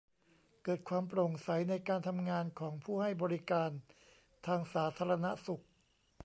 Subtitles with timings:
[0.63, 3.69] เกิดความโปร่งใสในการทำงานของผู้ให้บริการ
[4.47, 5.63] ทางสาธารณสุข